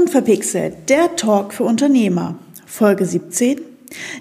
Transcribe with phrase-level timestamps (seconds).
[0.00, 2.36] Unverpixelt, der Talk für Unternehmer.
[2.64, 3.60] Folge 17.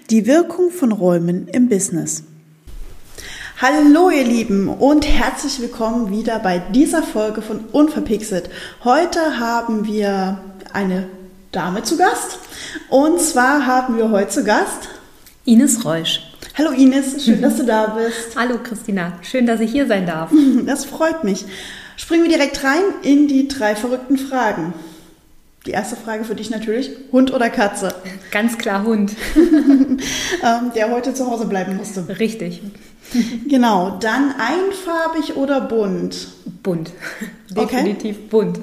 [0.10, 2.24] Die Wirkung von Räumen im Business.
[3.62, 8.50] Hallo ihr Lieben und herzlich willkommen wieder bei dieser Folge von Unverpixelt.
[8.84, 10.42] Heute haben wir
[10.74, 11.08] eine
[11.54, 12.40] Dame zu Gast
[12.90, 14.90] und zwar haben wir heute zu Gast
[15.46, 16.24] Ines Reusch.
[16.58, 18.38] Hallo Ines, schön, dass du da bist.
[18.38, 20.30] Hallo Christina, schön, dass ich hier sein darf.
[20.66, 21.46] Das freut mich.
[21.96, 24.74] Springen wir direkt rein in die drei verrückten Fragen.
[25.66, 27.94] Die erste Frage für dich natürlich, Hund oder Katze?
[28.32, 29.14] Ganz klar Hund.
[29.36, 32.08] ähm, der heute zu Hause bleiben musste.
[32.20, 32.62] Richtig.
[33.48, 36.30] Genau, dann einfarbig oder bunt?
[36.64, 36.94] Bunt.
[37.50, 38.28] Definitiv okay.
[38.30, 38.60] bunt.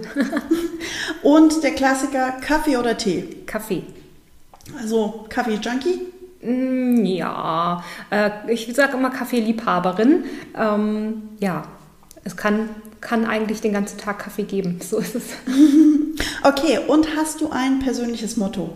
[1.23, 3.43] Und der Klassiker, Kaffee oder Tee?
[3.45, 3.83] Kaffee.
[4.81, 6.01] Also Kaffee-Junkie?
[6.43, 10.25] Mm, ja, äh, ich sage immer Kaffeeliebhaberin.
[10.57, 11.65] Ähm, ja,
[12.25, 14.81] es kann, kann eigentlich den ganzen Tag Kaffee geben.
[14.81, 15.25] So ist es.
[16.47, 18.71] Okay, und hast du ein persönliches Motto?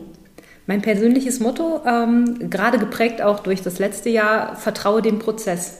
[0.67, 5.79] Mein persönliches Motto, ähm, gerade geprägt auch durch das letzte Jahr, vertraue dem Prozess.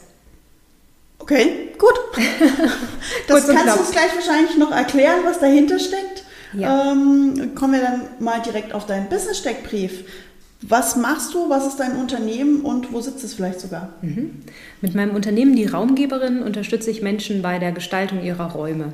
[1.19, 1.95] Okay, gut.
[3.27, 6.25] Das kannst du uns gleich wahrscheinlich noch erklären, was dahinter steckt.
[6.53, 6.93] Ja.
[6.93, 10.05] Ähm, kommen wir dann mal direkt auf deinen Business-Steckbrief.
[10.63, 11.49] Was machst du?
[11.49, 13.91] Was ist dein Unternehmen und wo sitzt es vielleicht sogar?
[14.03, 14.43] Mhm.
[14.81, 18.93] Mit meinem Unternehmen Die Raumgeberin unterstütze ich Menschen bei der Gestaltung ihrer Räume.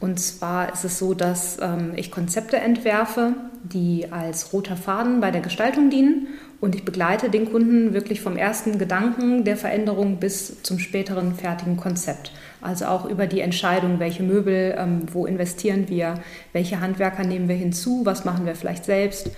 [0.00, 5.30] Und zwar ist es so, dass ähm, ich Konzepte entwerfe, die als roter Faden bei
[5.30, 6.28] der Gestaltung dienen.
[6.60, 11.76] Und ich begleite den Kunden wirklich vom ersten Gedanken der Veränderung bis zum späteren fertigen
[11.76, 12.32] Konzept.
[12.60, 16.14] Also auch über die Entscheidung, welche Möbel, ähm, wo investieren wir,
[16.52, 19.30] welche Handwerker nehmen wir hinzu, was machen wir vielleicht selbst.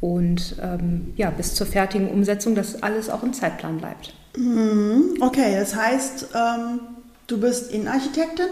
[0.00, 4.14] Und ähm, ja, bis zur fertigen Umsetzung, dass alles auch im Zeitplan bleibt.
[4.36, 5.16] Mhm.
[5.20, 6.80] Okay, das heißt, ähm,
[7.26, 8.46] du bist Innenarchitektin?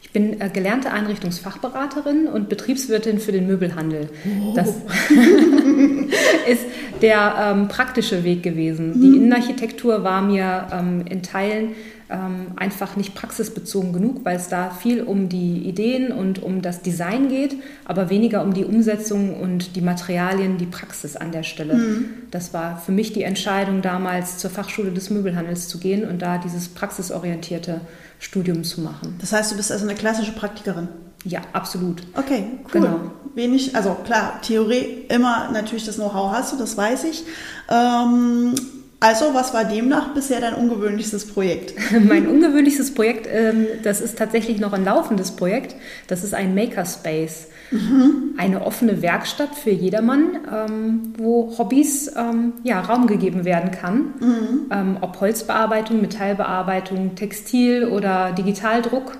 [0.00, 4.08] Ich bin äh, gelernte Einrichtungsfachberaterin und Betriebswirtin für den Möbelhandel.
[4.24, 4.54] Oh.
[4.54, 4.68] Das
[6.48, 6.64] ist
[7.02, 8.96] der ähm, praktische Weg gewesen.
[8.96, 9.00] Mhm.
[9.02, 11.74] Die Innenarchitektur war mir ähm, in Teilen
[12.10, 16.80] ähm, einfach nicht praxisbezogen genug, weil es da viel um die Ideen und um das
[16.80, 21.74] Design geht, aber weniger um die Umsetzung und die Materialien, die Praxis an der Stelle.
[21.74, 22.04] Mhm.
[22.30, 26.38] Das war für mich die Entscheidung damals zur Fachschule des Möbelhandels zu gehen und da
[26.38, 27.82] dieses praxisorientierte
[28.18, 29.16] Studium zu machen.
[29.20, 30.88] Das heißt, du bist also eine klassische Praktikerin?
[31.24, 32.02] Ja, absolut.
[32.14, 32.80] Okay, cool.
[32.80, 33.00] Genau.
[33.34, 37.24] Wenig, also klar, Theorie immer natürlich das Know-how hast du, das weiß ich.
[37.68, 38.54] Ähm,
[39.00, 41.74] also, was war demnach bisher dein ungewöhnlichstes Projekt?
[42.08, 45.76] mein ungewöhnlichstes Projekt, ähm, das ist tatsächlich noch ein laufendes Projekt.
[46.08, 47.48] Das ist ein Makerspace.
[47.70, 48.34] Mhm.
[48.38, 54.14] Eine offene Werkstatt für jedermann, ähm, wo Hobbys ähm, ja, Raum gegeben werden kann.
[54.20, 54.98] Mhm.
[55.00, 59.18] Ob Holzbearbeitung, Metallbearbeitung, Textil oder Digitaldruck.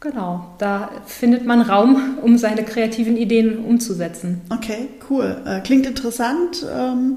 [0.00, 4.42] Genau, da findet man Raum, um seine kreativen Ideen umzusetzen.
[4.50, 5.40] Okay, cool.
[5.46, 6.66] Äh, klingt interessant.
[6.70, 7.16] Ähm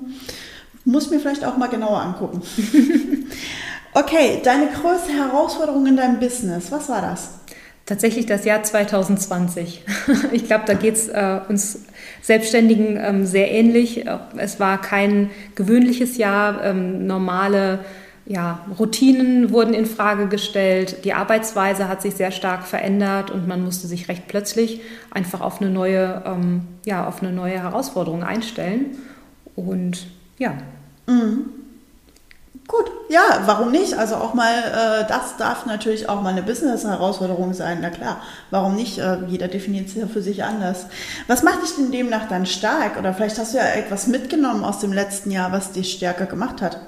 [0.86, 2.42] muss mir vielleicht auch mal genauer angucken.
[3.94, 7.30] okay, deine größte Herausforderung in deinem Business, was war das?
[7.86, 9.84] Tatsächlich das Jahr 2020.
[10.32, 11.80] Ich glaube, da geht es äh, uns
[12.22, 14.06] Selbstständigen ähm, sehr ähnlich.
[14.38, 16.64] Es war kein gewöhnliches Jahr.
[16.64, 17.80] Ähm, normale
[18.26, 21.04] ja, Routinen wurden in Frage gestellt.
[21.04, 24.80] Die Arbeitsweise hat sich sehr stark verändert und man musste sich recht plötzlich
[25.12, 28.98] einfach auf eine neue, ähm, ja, auf eine neue Herausforderung einstellen.
[29.56, 30.08] Und
[30.38, 30.54] ja.
[31.08, 31.50] Mhm.
[32.68, 33.96] Gut, ja, warum nicht?
[33.96, 38.22] Also auch mal, äh, das darf natürlich auch mal eine Business-Herausforderung sein, na klar.
[38.52, 39.00] Warum nicht?
[39.00, 40.86] Äh, jeder definiert es ja für sich anders.
[41.28, 42.98] Was macht dich denn demnach dann stark?
[42.98, 46.62] Oder vielleicht hast du ja etwas mitgenommen aus dem letzten Jahr, was dich stärker gemacht
[46.62, 46.80] hat?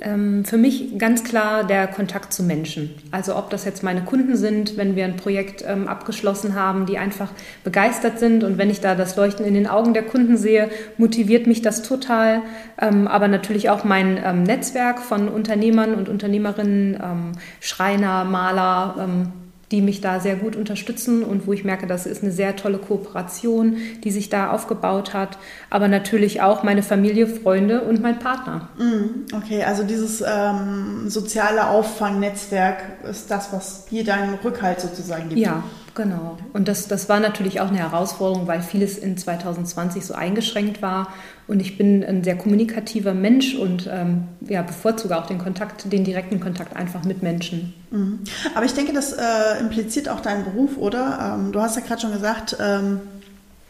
[0.00, 2.94] Ähm, für mich ganz klar der Kontakt zu Menschen.
[3.10, 6.98] Also ob das jetzt meine Kunden sind, wenn wir ein Projekt ähm, abgeschlossen haben, die
[6.98, 7.30] einfach
[7.64, 11.48] begeistert sind und wenn ich da das Leuchten in den Augen der Kunden sehe, motiviert
[11.48, 12.42] mich das total.
[12.80, 19.26] Ähm, aber natürlich auch mein Netzwerk von Unternehmern und Unternehmerinnen, Schreiner, Maler,
[19.70, 22.78] die mich da sehr gut unterstützen und wo ich merke, das ist eine sehr tolle
[22.78, 25.38] Kooperation, die sich da aufgebaut hat.
[25.70, 28.68] Aber natürlich auch meine Familie, Freunde und mein Partner.
[28.78, 35.40] Mm, okay, also dieses ähm, soziale Auffangnetzwerk ist das, was dir deinen Rückhalt sozusagen gibt.
[35.40, 35.62] Ja,
[35.98, 36.38] genau.
[36.54, 41.12] Und das, das war natürlich auch eine Herausforderung, weil vieles in 2020 so eingeschränkt war
[41.46, 46.04] und ich bin ein sehr kommunikativer Mensch und ähm, ja, bevorzuge auch den Kontakt, den
[46.04, 47.74] direkten Kontakt einfach mit Menschen.
[47.90, 48.20] Mhm.
[48.54, 51.36] Aber ich denke, das äh, impliziert auch deinen Beruf, oder?
[51.36, 53.00] Ähm, du hast ja gerade schon gesagt, ähm,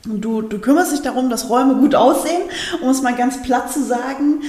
[0.05, 2.43] du, du kümmerst dich darum, dass Räume gut aussehen,
[2.83, 4.43] um es mal ganz platt zu sagen.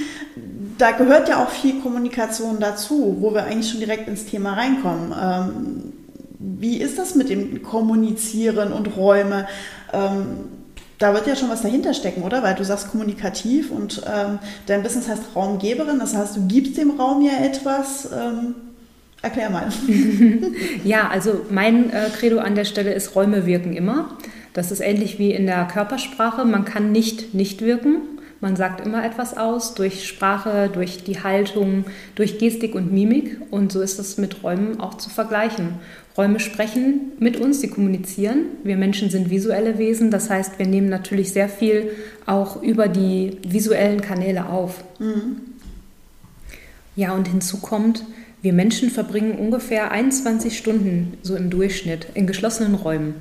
[0.76, 5.14] Da gehört ja auch viel Kommunikation dazu, wo wir eigentlich schon direkt ins Thema reinkommen.
[5.20, 5.92] Ähm,
[6.40, 9.46] wie ist das mit dem Kommunizieren und Räume?
[9.92, 10.48] Ähm,
[10.98, 12.42] da wird ja schon was dahinter stecken, oder?
[12.42, 16.92] Weil du sagst kommunikativ und ähm, dein Business heißt Raumgeberin, das heißt, du gibst dem
[16.92, 18.10] Raum ja etwas.
[18.12, 18.54] Ähm,
[19.22, 19.68] erklär mal.
[20.84, 24.16] ja, also mein äh, Credo an der Stelle ist, Räume wirken immer.
[24.54, 26.44] Das ist ähnlich wie in der Körpersprache.
[26.44, 27.98] Man kann nicht nicht wirken.
[28.40, 31.84] Man sagt immer etwas aus durch Sprache, durch die Haltung,
[32.14, 33.38] durch Gestik und Mimik.
[33.50, 35.74] Und so ist es mit Räumen auch zu vergleichen.
[36.16, 38.46] Räume sprechen mit uns, sie kommunizieren.
[38.64, 41.90] Wir Menschen sind visuelle Wesen, das heißt, wir nehmen natürlich sehr viel
[42.26, 44.84] auch über die visuellen Kanäle auf.
[44.98, 45.36] Mhm.
[46.96, 48.04] Ja, und hinzu kommt,
[48.42, 53.14] wir Menschen verbringen ungefähr 21 Stunden so im Durchschnitt in geschlossenen Räumen.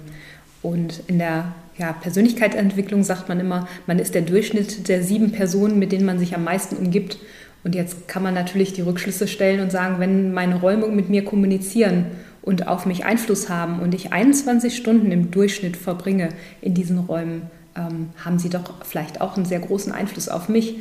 [0.61, 5.79] Und in der ja, Persönlichkeitsentwicklung sagt man immer, man ist der Durchschnitt der sieben Personen,
[5.79, 7.17] mit denen man sich am meisten umgibt.
[7.63, 11.23] Und jetzt kann man natürlich die Rückschlüsse stellen und sagen, wenn meine Räume mit mir
[11.23, 12.05] kommunizieren
[12.41, 16.29] und auf mich Einfluss haben und ich 21 Stunden im Durchschnitt verbringe
[16.61, 17.43] in diesen Räumen,
[17.75, 20.77] ähm, haben sie doch vielleicht auch einen sehr großen Einfluss auf mich.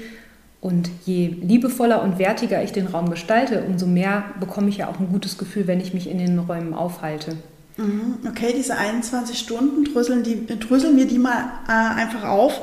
[0.61, 4.99] Und je liebevoller und wertiger ich den Raum gestalte, umso mehr bekomme ich ja auch
[4.99, 7.37] ein gutes Gefühl, wenn ich mich in den Räumen aufhalte.
[7.79, 8.19] Mhm.
[8.29, 12.61] Okay, diese 21 Stunden, dröseln, die, dröseln wir die mal äh, einfach auf.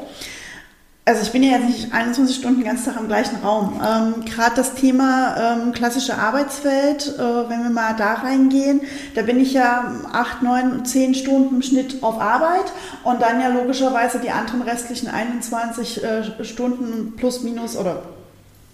[1.08, 3.80] Also ich bin ja jetzt nicht 21 Stunden den ganzen Tag im gleichen Raum.
[3.80, 8.82] Ähm, Gerade das Thema ähm, klassische Arbeitswelt, äh, wenn wir mal da reingehen,
[9.14, 12.74] da bin ich ja 8, 9, 10 Stunden im Schnitt auf Arbeit
[13.04, 18.02] und dann ja logischerweise die anderen restlichen 21 äh, Stunden plus minus oder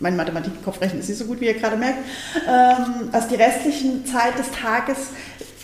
[0.01, 1.99] mein Mathematik-Kopfrechnen ist nicht so gut, wie ihr gerade merkt.
[2.47, 4.97] Ähm, also die restlichen Zeit des Tages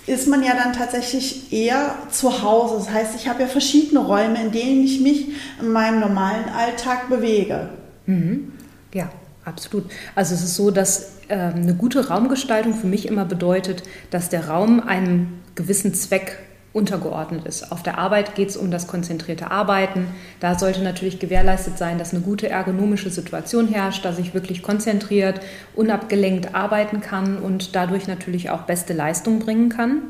[0.07, 2.75] ist man ja dann tatsächlich eher zu Hause.
[2.77, 5.27] Das heißt, ich habe ja verschiedene Räume, in denen ich mich
[5.61, 7.69] in meinem normalen Alltag bewege.
[8.05, 8.53] Mhm.
[8.93, 9.09] Ja,
[9.43, 9.83] absolut.
[10.15, 14.47] Also es ist so, dass äh, eine gute Raumgestaltung für mich immer bedeutet, dass der
[14.47, 16.39] Raum einem gewissen Zweck
[16.73, 17.71] untergeordnet ist.
[17.71, 20.07] Auf der Arbeit geht es um das konzentrierte Arbeiten.
[20.39, 25.39] Da sollte natürlich gewährleistet sein, dass eine gute ergonomische Situation herrscht, dass ich wirklich konzentriert,
[25.75, 30.01] unabgelenkt arbeiten kann und dadurch natürlich auch beste Leistung bringen kann.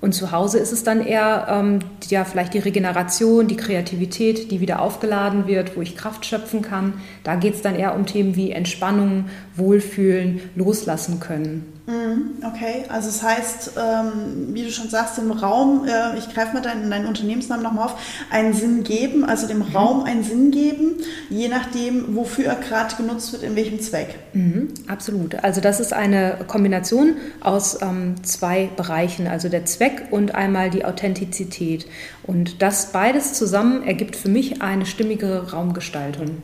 [0.00, 4.60] Und zu Hause ist es dann eher ähm, ja, vielleicht die Regeneration, die Kreativität, die
[4.60, 6.94] wieder aufgeladen wird, wo ich Kraft schöpfen kann.
[7.24, 9.24] Da geht es dann eher um Themen wie Entspannung,
[9.56, 11.77] Wohlfühlen, Loslassen können.
[11.88, 16.28] Mhm, okay, also es das heißt, ähm, wie du schon sagst, dem Raum, äh, ich
[16.28, 17.94] greife mal deinen, deinen Unternehmensnamen nochmal auf,
[18.30, 19.74] einen Sinn geben, also dem mhm.
[19.74, 20.96] Raum einen Sinn geben,
[21.30, 24.16] je nachdem, wofür er gerade genutzt wird, in welchem Zweck.
[24.34, 25.42] Mhm, absolut.
[25.42, 30.84] Also das ist eine Kombination aus ähm, zwei Bereichen, also der Zweck und einmal die
[30.84, 31.86] Authentizität.
[32.22, 36.42] Und das beides zusammen ergibt für mich eine stimmige Raumgestaltung.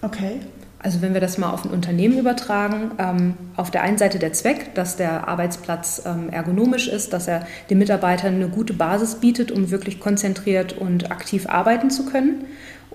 [0.00, 0.40] Okay.
[0.86, 4.32] Also wenn wir das mal auf ein Unternehmen übertragen, ähm, auf der einen Seite der
[4.32, 9.50] Zweck, dass der Arbeitsplatz ähm, ergonomisch ist, dass er den Mitarbeitern eine gute Basis bietet,
[9.50, 12.44] um wirklich konzentriert und aktiv arbeiten zu können.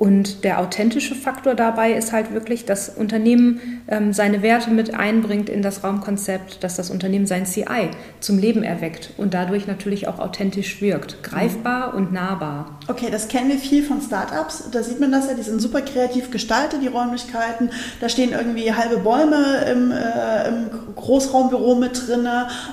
[0.01, 5.47] Und der authentische Faktor dabei ist halt wirklich, dass Unternehmen ähm, seine Werte mit einbringt
[5.47, 10.17] in das Raumkonzept, dass das Unternehmen sein CI zum Leben erweckt und dadurch natürlich auch
[10.17, 12.79] authentisch wirkt, greifbar und nahbar.
[12.87, 14.71] Okay, das kennen wir viel von Startups.
[14.71, 17.69] Da sieht man das ja, die sind super kreativ gestaltet, die Räumlichkeiten.
[17.99, 22.27] Da stehen irgendwie halbe Bäume im, äh, im Großraumbüro mit drin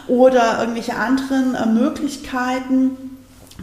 [0.06, 3.07] oder irgendwelche anderen äh, Möglichkeiten.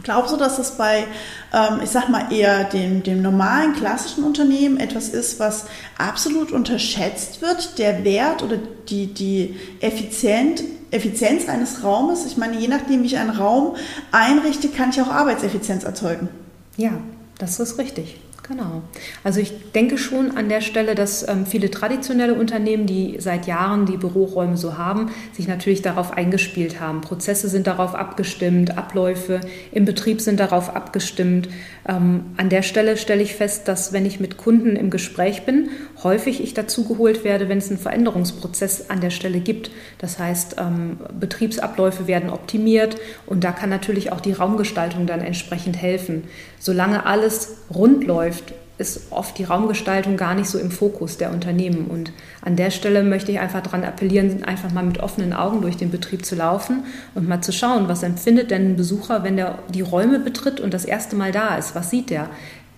[0.06, 1.04] Glaubst du, dass es bei,
[1.52, 5.64] ähm, ich sag mal, eher dem, dem normalen klassischen Unternehmen etwas ist, was
[5.98, 8.56] absolut unterschätzt wird, der Wert oder
[8.88, 12.24] die, die Effizient, Effizienz eines Raumes?
[12.24, 13.74] Ich meine, je nachdem, wie ich einen Raum
[14.12, 16.28] einrichte, kann ich auch Arbeitseffizienz erzeugen.
[16.76, 16.92] Ja,
[17.38, 18.20] das ist richtig.
[18.48, 18.82] Genau.
[19.24, 23.86] Also ich denke schon an der Stelle, dass ähm, viele traditionelle Unternehmen, die seit Jahren
[23.86, 27.00] die Büroräume so haben, sich natürlich darauf eingespielt haben.
[27.00, 29.40] Prozesse sind darauf abgestimmt, Abläufe
[29.72, 31.48] im Betrieb sind darauf abgestimmt.
[31.88, 35.70] Ähm, an der Stelle stelle ich fest, dass wenn ich mit Kunden im Gespräch bin,
[36.04, 39.72] häufig ich dazu geholt werde, wenn es einen Veränderungsprozess an der Stelle gibt.
[39.98, 45.76] Das heißt, ähm, Betriebsabläufe werden optimiert und da kann natürlich auch die Raumgestaltung dann entsprechend
[45.76, 46.24] helfen.
[46.66, 51.86] Solange alles rund läuft, ist oft die Raumgestaltung gar nicht so im Fokus der Unternehmen.
[51.86, 52.10] Und
[52.42, 55.92] an der Stelle möchte ich einfach daran appellieren, einfach mal mit offenen Augen durch den
[55.92, 56.82] Betrieb zu laufen
[57.14, 60.74] und mal zu schauen, was empfindet denn ein Besucher, wenn der die Räume betritt und
[60.74, 61.76] das erste Mal da ist.
[61.76, 62.30] Was sieht der?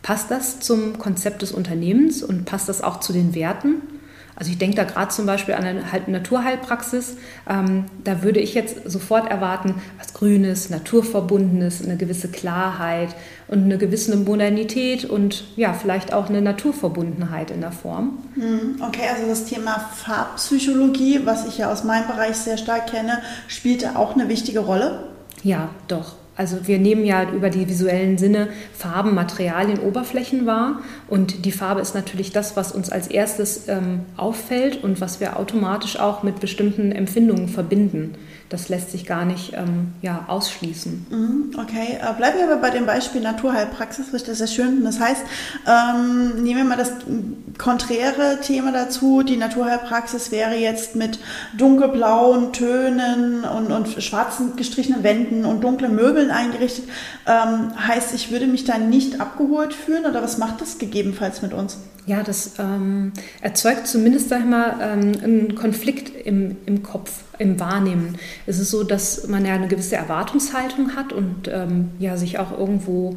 [0.02, 3.76] Passt das zum Konzept des Unternehmens und passt das auch zu den Werten?
[4.38, 7.16] Also ich denke da gerade zum Beispiel an eine Naturheilpraxis.
[7.48, 13.16] Ähm, da würde ich jetzt sofort erwarten, was Grünes, Naturverbundenes, eine gewisse Klarheit
[13.48, 18.18] und eine gewisse Modernität und ja, vielleicht auch eine Naturverbundenheit in der Form.
[18.34, 23.20] Hm, okay, also das Thema Farbpsychologie, was ich ja aus meinem Bereich sehr stark kenne,
[23.48, 25.08] spielt da auch eine wichtige Rolle?
[25.42, 26.14] Ja, doch.
[26.38, 31.80] Also wir nehmen ja über die visuellen Sinne Farben, Materialien, Oberflächen wahr und die Farbe
[31.80, 36.38] ist natürlich das, was uns als erstes ähm, auffällt und was wir automatisch auch mit
[36.38, 38.14] bestimmten Empfindungen verbinden.
[38.48, 41.06] Das lässt sich gar nicht ähm, ja, ausschließen.
[41.10, 44.84] Mhm, okay, äh, bleiben wir aber bei dem Beispiel Naturheilpraxis, das ist sehr schön.
[44.84, 45.22] Das heißt,
[45.66, 46.92] ähm, nehmen wir mal das
[47.58, 49.22] konträre Thema dazu.
[49.22, 51.18] Die Naturheilpraxis wäre jetzt mit
[51.56, 56.84] dunkelblauen Tönen und, und schwarzen gestrichenen Wänden und dunklen Möbeln eingerichtet.
[57.26, 61.52] Ähm, heißt, ich würde mich da nicht abgeholt fühlen oder was macht das gegebenenfalls mit
[61.52, 61.78] uns?
[62.06, 63.12] Ja, das ähm,
[63.42, 68.16] erzeugt zumindest, sag ich mal, ähm, einen Konflikt im, im Kopf, im Wahrnehmen.
[68.46, 72.56] Es ist so, dass man ja eine gewisse Erwartungshaltung hat und ähm, ja sich auch
[72.56, 73.16] irgendwo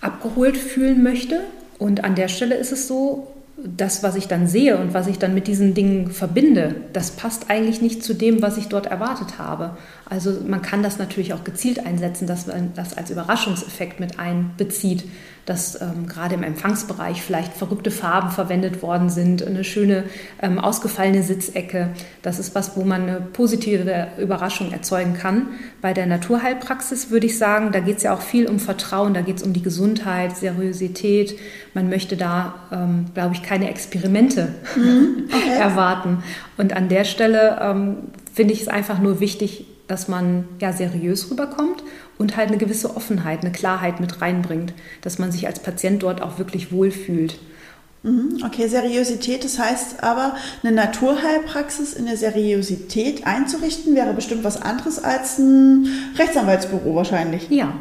[0.00, 1.40] abgeholt fühlen möchte.
[1.78, 3.32] Und an der Stelle ist es so,
[3.64, 7.48] das, was ich dann sehe und was ich dann mit diesen Dingen verbinde, das passt
[7.48, 9.76] eigentlich nicht zu dem, was ich dort erwartet habe.
[10.08, 15.04] Also man kann das natürlich auch gezielt einsetzen, dass man das als Überraschungseffekt mit einbezieht
[15.46, 20.04] dass ähm, gerade im Empfangsbereich vielleicht verrückte Farben verwendet worden sind, eine schöne
[20.42, 21.90] ähm, ausgefallene Sitzecke.
[22.22, 25.48] Das ist was, wo man eine positive Überraschung erzeugen kann.
[25.80, 29.20] Bei der Naturheilpraxis würde ich sagen, da geht es ja auch viel um Vertrauen, da
[29.20, 31.38] geht es um die Gesundheit, Seriosität.
[31.74, 35.58] Man möchte da, ähm, glaube ich, keine Experimente mhm, okay.
[35.60, 36.24] erwarten.
[36.56, 37.96] Und an der Stelle ähm,
[38.34, 41.82] finde ich es einfach nur wichtig, dass man ja seriös rüberkommt
[42.18, 46.22] und halt eine gewisse Offenheit, eine Klarheit mit reinbringt, dass man sich als Patient dort
[46.22, 47.38] auch wirklich wohlfühlt.
[48.02, 54.60] Mhm, okay, Seriosität, das heißt aber, eine Naturheilpraxis in der Seriosität einzurichten, wäre bestimmt was
[54.60, 57.48] anderes als ein Rechtsanwaltsbüro wahrscheinlich.
[57.50, 57.72] Ja,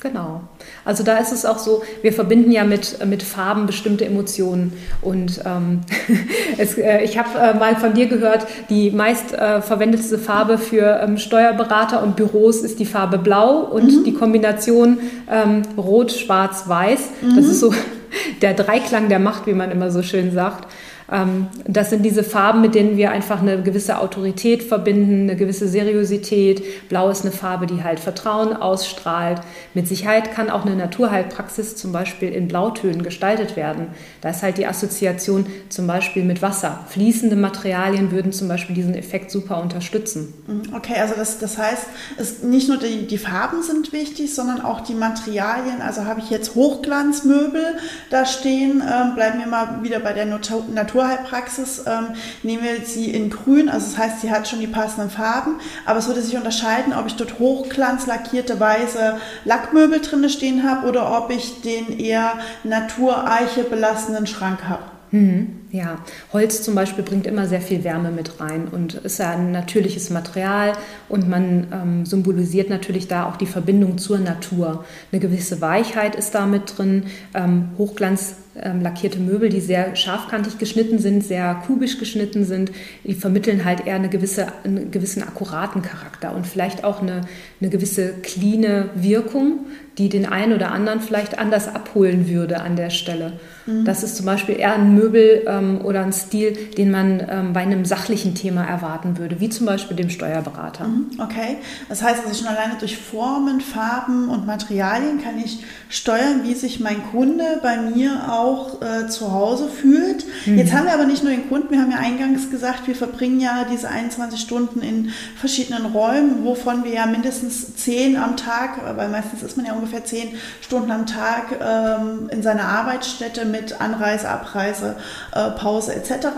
[0.00, 0.40] Genau.
[0.84, 4.72] Also da ist es auch so, wir verbinden ja mit, mit Farben bestimmte Emotionen.
[5.02, 5.80] Und ähm,
[6.58, 11.00] es, äh, ich habe äh, mal von dir gehört, die meist äh, verwendete Farbe für
[11.02, 14.04] ähm, Steuerberater und Büros ist die Farbe Blau und mhm.
[14.04, 14.98] die Kombination
[15.30, 17.10] ähm, Rot, Schwarz, Weiß.
[17.20, 17.36] Mhm.
[17.36, 17.74] Das ist so
[18.42, 20.66] der Dreiklang der Macht, wie man immer so schön sagt.
[21.10, 25.68] Ähm, das sind diese Farben, mit denen wir einfach eine gewisse Autorität verbinden, eine gewisse
[25.68, 26.88] Seriosität.
[26.88, 29.40] Blau ist eine Farbe, die halt Vertrauen ausstrahlt.
[29.74, 33.88] Mit Sicherheit kann auch eine Naturheilpraxis zum Beispiel in Blautönen gestaltet werden.
[34.20, 36.80] Da ist halt die Assoziation zum Beispiel mit Wasser.
[36.88, 40.32] Fließende Materialien würden zum Beispiel diesen Effekt super unterstützen.
[40.46, 41.86] Mhm, okay, also das, das heißt,
[42.18, 45.80] es, nicht nur die, die Farben sind wichtig, sondern auch die Materialien.
[45.80, 47.78] Also habe ich jetzt Hochglanzmöbel
[48.10, 53.10] da stehen, ähm, bleiben wir mal wieder bei der Natur Naturheilpraxis ähm, nehmen wir sie
[53.10, 56.36] in grün, also das heißt, sie hat schon die passenden Farben, aber es würde sich
[56.36, 62.34] unterscheiden, ob ich dort hochglanzlackierte weiße Lackmöbel drin stehen habe oder ob ich den eher
[62.64, 64.82] Natureiche belassenen Schrank habe.
[65.10, 65.59] Mhm.
[65.72, 69.52] Ja, Holz zum Beispiel bringt immer sehr viel Wärme mit rein und ist ja ein
[69.52, 70.72] natürliches Material
[71.08, 74.84] und man ähm, symbolisiert natürlich da auch die Verbindung zur Natur.
[75.12, 80.58] Eine gewisse Weichheit ist da mit drin, ähm, Hochglanz ähm, lackierte Möbel, die sehr scharfkantig
[80.58, 82.72] geschnitten sind, sehr kubisch geschnitten sind,
[83.04, 87.20] die vermitteln halt eher eine gewisse, einen gewissen akkuraten Charakter und vielleicht auch eine,
[87.60, 89.66] eine gewisse cleane Wirkung,
[90.00, 93.34] die den einen oder anderen vielleicht anders abholen würde an der Stelle.
[93.66, 93.84] Mhm.
[93.84, 97.60] Das ist zum Beispiel eher ein Möbel, ähm, oder ein Stil, den man ähm, bei
[97.60, 100.88] einem sachlichen Thema erwarten würde, wie zum Beispiel dem Steuerberater.
[100.88, 101.58] Mhm, okay,
[101.90, 105.58] das heißt also schon alleine durch Formen, Farben und Materialien kann ich
[105.90, 110.24] steuern, wie sich mein Kunde bei mir auch äh, zu Hause fühlt.
[110.46, 110.56] Mhm.
[110.56, 113.40] Jetzt haben wir aber nicht nur den Kunden, wir haben ja eingangs gesagt, wir verbringen
[113.40, 119.10] ja diese 21 Stunden in verschiedenen Räumen, wovon wir ja mindestens 10 am Tag, weil
[119.10, 124.28] meistens ist man ja ungefähr 10 Stunden am Tag ähm, in seiner Arbeitsstätte mit Anreise,
[124.28, 124.96] Abreise,
[125.34, 126.28] äh, Pause etc.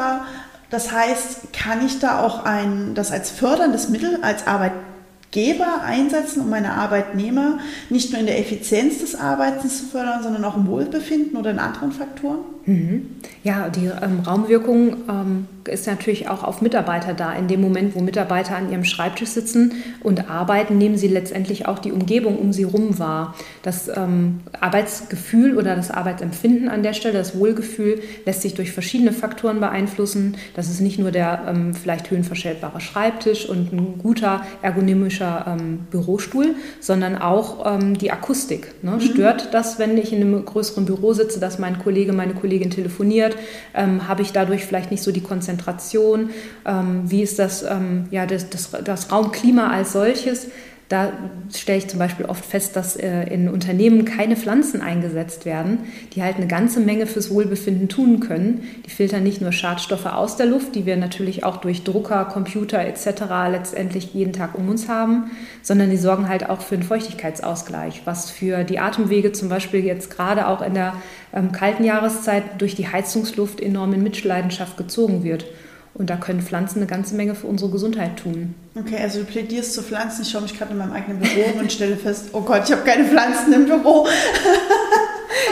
[0.70, 6.48] Das heißt, kann ich da auch ein, das als förderndes Mittel, als Arbeitgeber einsetzen, um
[6.48, 7.58] meine Arbeitnehmer
[7.90, 11.58] nicht nur in der Effizienz des Arbeitens zu fördern, sondern auch im Wohlbefinden oder in
[11.58, 12.38] anderen Faktoren?
[12.66, 13.16] Mhm.
[13.42, 17.32] Ja, die ähm, Raumwirkung ähm, ist natürlich auch auf Mitarbeiter da.
[17.32, 21.78] In dem Moment, wo Mitarbeiter an ihrem Schreibtisch sitzen und arbeiten, nehmen sie letztendlich auch
[21.78, 23.34] die Umgebung um sie herum wahr.
[23.62, 29.12] Das ähm, Arbeitsgefühl oder das Arbeitsempfinden an der Stelle, das Wohlgefühl, lässt sich durch verschiedene
[29.12, 30.36] Faktoren beeinflussen.
[30.54, 36.54] Das ist nicht nur der ähm, vielleicht höhenverstellbare Schreibtisch und ein guter ergonomischer ähm, Bürostuhl,
[36.80, 38.72] sondern auch ähm, die Akustik.
[38.82, 38.92] Ne?
[38.92, 39.00] Mhm.
[39.00, 42.70] Stört das, wenn ich in einem größeren Büro sitze, dass mein Kollege, meine Kollegin Kollegin
[42.70, 43.34] telefoniert,
[43.74, 46.30] ähm, habe ich dadurch vielleicht nicht so die Konzentration,
[46.66, 50.48] ähm, wie ist das, ähm, ja, das, das, das Raumklima als solches.
[50.92, 51.10] Da
[51.50, 55.78] stelle ich zum Beispiel oft fest, dass äh, in Unternehmen keine Pflanzen eingesetzt werden,
[56.12, 58.68] die halt eine ganze Menge fürs Wohlbefinden tun können.
[58.84, 62.78] Die filtern nicht nur Schadstoffe aus der Luft, die wir natürlich auch durch Drucker, Computer
[62.78, 63.22] etc.
[63.50, 65.30] letztendlich jeden Tag um uns haben,
[65.62, 70.14] sondern die sorgen halt auch für einen Feuchtigkeitsausgleich, was für die Atemwege zum Beispiel jetzt
[70.14, 70.92] gerade auch in der
[71.32, 75.46] ähm, kalten Jahreszeit durch die Heizungsluft enorm in Mitleidenschaft gezogen wird.
[75.94, 78.54] Und da können Pflanzen eine ganze Menge für unsere Gesundheit tun.
[78.74, 80.22] Okay, also du plädierst zu Pflanzen.
[80.22, 82.82] Ich schaue mich gerade in meinem eigenen Büro und stelle fest, oh Gott, ich habe
[82.82, 84.06] keine Pflanzen im Büro.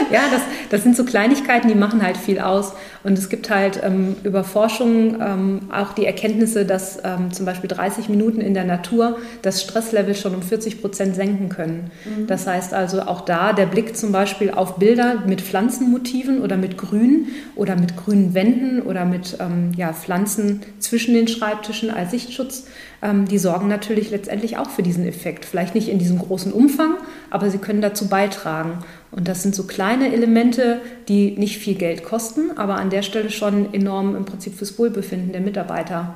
[0.11, 2.73] ja, das, das sind so Kleinigkeiten, die machen halt viel aus.
[3.03, 7.67] Und es gibt halt ähm, über Forschung ähm, auch die Erkenntnisse, dass ähm, zum Beispiel
[7.67, 11.91] 30 Minuten in der Natur das Stresslevel schon um 40 Prozent senken können.
[12.05, 12.27] Mhm.
[12.27, 16.77] Das heißt also auch da der Blick zum Beispiel auf Bilder mit Pflanzenmotiven oder mit
[16.77, 22.65] Grün oder mit grünen Wänden oder mit ähm, ja, Pflanzen zwischen den Schreibtischen als Sichtschutz
[23.01, 25.45] ähm, die sorgen natürlich letztendlich auch für diesen Effekt.
[25.45, 26.95] Vielleicht nicht in diesem großen Umfang,
[27.29, 28.83] aber sie können dazu beitragen.
[29.11, 33.29] Und das sind so kleine Elemente, die nicht viel Geld kosten, aber an der Stelle
[33.29, 36.15] schon enorm im Prinzip fürs Wohlbefinden der Mitarbeiter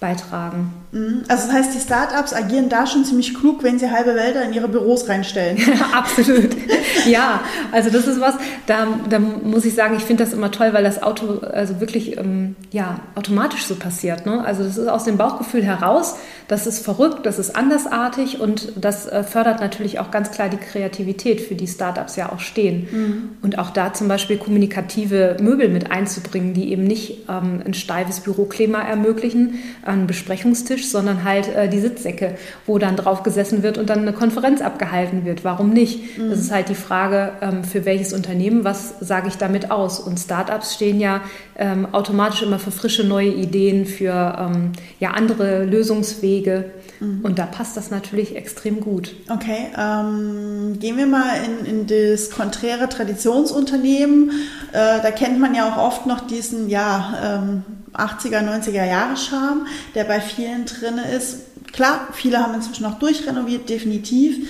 [0.00, 0.72] beitragen.
[0.92, 1.22] Mhm.
[1.28, 4.52] Also das heißt, die Startups agieren da schon ziemlich klug, wenn sie halbe Wälder in
[4.52, 5.58] ihre Büros reinstellen.
[5.92, 6.50] Absolut.
[7.08, 7.40] Ja,
[7.72, 8.34] also das ist was,
[8.66, 12.18] da, da muss ich sagen, ich finde das immer toll, weil das Auto also wirklich
[12.18, 14.26] ähm, ja, automatisch so passiert.
[14.26, 14.44] Ne?
[14.44, 16.16] Also das ist aus dem Bauchgefühl heraus,
[16.48, 20.56] das ist verrückt, das ist andersartig und das äh, fördert natürlich auch ganz klar die
[20.56, 22.88] Kreativität, für die Startups ja auch stehen.
[22.90, 23.28] Mhm.
[23.42, 28.20] Und auch da zum Beispiel kommunikative Möbel mit einzubringen, die eben nicht ähm, ein steifes
[28.20, 33.90] Büroklima ermöglichen, einen Besprechungstisch, sondern halt äh, die Sitzsäcke, wo dann drauf gesessen wird und
[33.90, 35.44] dann eine Konferenz abgehalten wird.
[35.44, 36.18] Warum nicht?
[36.18, 36.30] Mhm.
[36.30, 40.00] Das ist halt die Frage, ähm, für welches Unternehmen, was sage ich damit aus?
[40.00, 41.20] Und Startups stehen ja
[41.56, 46.70] ähm, automatisch immer für frische neue Ideen, für ähm, ja, andere Lösungswege.
[47.00, 47.20] Mhm.
[47.22, 49.14] Und da passt das natürlich extrem gut.
[49.28, 54.30] Okay, ähm, gehen wir mal in, in das konträre Traditionsunternehmen.
[54.72, 57.62] Äh, da kennt man ja auch oft noch diesen, ja, ähm,
[57.94, 61.40] 80er, 90er Jahre Charme, der bei vielen drin ist.
[61.72, 64.48] Klar, viele haben inzwischen auch durchrenoviert, definitiv.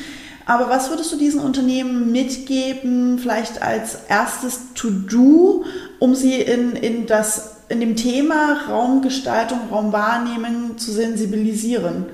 [0.49, 5.67] Aber was würdest du diesen Unternehmen mitgeben, vielleicht als erstes To-Do,
[5.99, 12.07] um sie in, in, das, in dem Thema Raumgestaltung, Raumwahrnehmen zu sensibilisieren?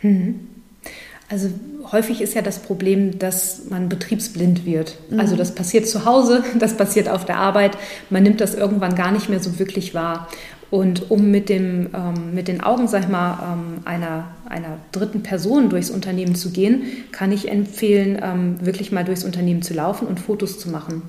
[0.00, 0.48] Mhm.
[1.28, 1.50] Also
[1.92, 4.96] häufig ist ja das Problem, dass man betriebsblind wird.
[5.10, 5.20] Mhm.
[5.20, 7.76] Also das passiert zu Hause, das passiert auf der Arbeit.
[8.08, 10.28] Man nimmt das irgendwann gar nicht mehr so wirklich wahr.
[10.74, 15.22] Und um mit, dem, ähm, mit den Augen, sag ich mal, ähm, einer, einer dritten
[15.22, 16.82] Person durchs Unternehmen zu gehen,
[17.12, 21.02] kann ich empfehlen, ähm, wirklich mal durchs Unternehmen zu laufen und Fotos zu machen.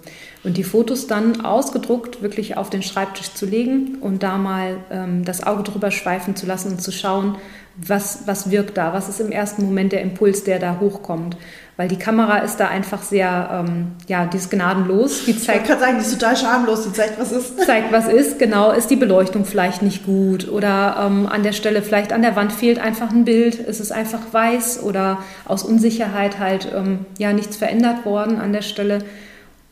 [0.43, 5.25] Und die Fotos dann ausgedruckt wirklich auf den Schreibtisch zu legen und da mal ähm,
[5.25, 7.35] das Auge drüber schweifen zu lassen und zu schauen,
[7.75, 11.37] was, was wirkt da, was ist im ersten Moment der Impuls, der da hochkommt.
[11.77, 15.25] Weil die Kamera ist da einfach sehr, ähm, ja, die ist gnadenlos.
[15.25, 17.59] Die zeigt, ich kann sagen, die ist total schamlos, die zeigt, was ist.
[17.65, 18.71] Zeigt, was ist, genau.
[18.71, 22.53] Ist die Beleuchtung vielleicht nicht gut oder ähm, an der Stelle vielleicht an der Wand
[22.53, 27.57] fehlt einfach ein Bild, ist es einfach weiß oder aus Unsicherheit halt, ähm, ja, nichts
[27.57, 28.99] verändert worden an der Stelle.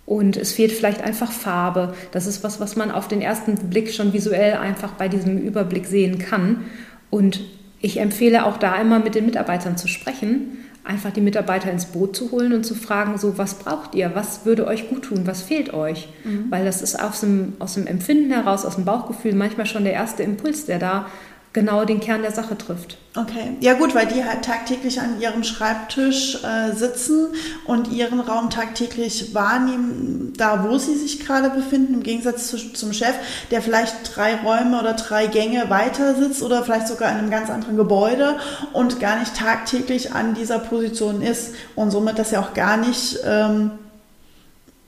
[0.06, 1.94] Und es fehlt vielleicht einfach Farbe.
[2.12, 5.86] Das ist was, was man auf den ersten Blick schon visuell einfach bei diesem Überblick
[5.86, 6.66] sehen kann.
[7.10, 7.40] Und
[7.80, 12.16] ich empfehle auch da immer mit den Mitarbeitern zu sprechen, einfach die Mitarbeiter ins Boot
[12.16, 15.42] zu holen und zu fragen, so was braucht ihr, was würde euch gut tun, was
[15.42, 16.10] fehlt euch?
[16.24, 16.48] Mhm.
[16.50, 19.94] Weil das ist aus dem, aus dem Empfinden heraus, aus dem Bauchgefühl manchmal schon der
[19.94, 21.06] erste Impuls, der da
[21.54, 22.98] genau den Kern der Sache trifft.
[23.16, 27.28] Okay, ja gut, weil die halt tagtäglich an ihrem Schreibtisch äh, sitzen
[27.66, 32.92] und ihren Raum tagtäglich wahrnehmen, da wo sie sich gerade befinden, im Gegensatz zu, zum
[32.92, 33.14] Chef,
[33.52, 37.52] der vielleicht drei Räume oder drei Gänge weiter sitzt oder vielleicht sogar in einem ganz
[37.52, 38.38] anderen Gebäude
[38.74, 43.20] und gar nicht tagtäglich an dieser Position ist und somit das ja auch gar nicht
[43.24, 43.70] ähm,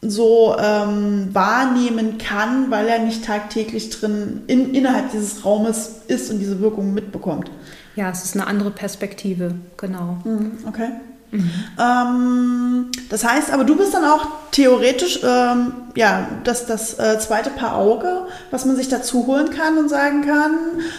[0.02, 6.40] so ähm, wahrnehmen kann, weil er nicht tagtäglich drin in, innerhalb dieses Raumes ist und
[6.40, 7.50] diese Wirkung mitbekommt.
[7.96, 10.18] Ja, es ist eine andere Perspektive, genau.
[10.24, 10.90] Mhm, okay.
[11.32, 11.50] Mhm.
[11.80, 17.50] Ähm, das heißt, aber du bist dann auch theoretisch ähm, ja das, das äh, zweite
[17.50, 20.52] Paar Auge, was man sich dazu holen kann und sagen kann,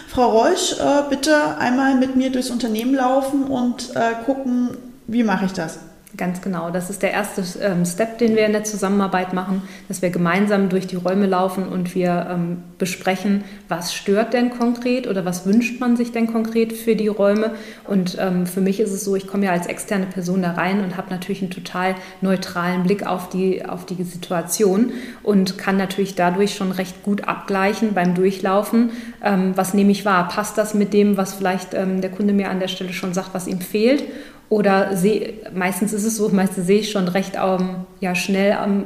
[0.08, 4.70] Frau Reusch, äh, bitte einmal mit mir durchs Unternehmen laufen und äh, gucken,
[5.06, 5.78] wie mache ich das?
[6.16, 6.70] Ganz genau.
[6.70, 10.68] Das ist der erste ähm, Step, den wir in der Zusammenarbeit machen, dass wir gemeinsam
[10.68, 15.80] durch die Räume laufen und wir ähm, besprechen, was stört denn konkret oder was wünscht
[15.80, 17.50] man sich denn konkret für die Räume.
[17.84, 20.82] Und ähm, für mich ist es so, ich komme ja als externe Person da rein
[20.82, 26.14] und habe natürlich einen total neutralen Blick auf die, auf die Situation und kann natürlich
[26.14, 28.90] dadurch schon recht gut abgleichen beim Durchlaufen,
[29.22, 30.28] ähm, was nehme ich wahr.
[30.28, 33.34] Passt das mit dem, was vielleicht ähm, der Kunde mir an der Stelle schon sagt,
[33.34, 34.04] was ihm fehlt?
[34.48, 38.84] Oder seh, meistens ist es so, meistens sehe ich schon recht ähm, ja, schnell am,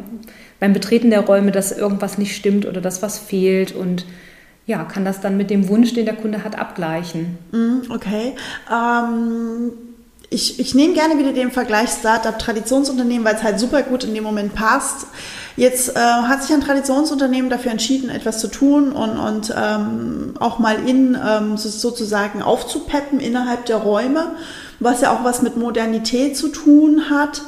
[0.59, 4.07] beim Betreten der Räume, dass irgendwas nicht stimmt oder dass was fehlt und
[4.67, 7.39] ja, kann das dann mit dem Wunsch, den der Kunde hat, abgleichen.
[7.51, 8.35] Mhm, okay.
[8.73, 9.73] Ähm,
[10.31, 14.23] ich, ich nehme gerne wieder den Vergleich Startup-Traditionsunternehmen, weil es halt super gut in dem
[14.23, 15.09] Moment passt.
[15.57, 20.61] Jetzt äh, hat sich ein Traditionsunternehmen dafür entschieden, etwas zu tun und, und ähm, auch
[20.61, 24.37] mal in ähm, sozusagen aufzupeppen innerhalb der Räume,
[24.81, 27.43] was ja auch was mit Modernität zu tun hat